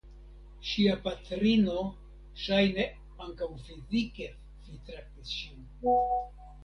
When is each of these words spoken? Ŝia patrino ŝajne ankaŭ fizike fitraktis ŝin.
Ŝia 0.69 0.93
patrino 1.07 1.83
ŝajne 2.45 2.87
ankaŭ 3.27 3.51
fizike 3.67 4.31
fitraktis 4.67 5.37
ŝin. 5.39 5.69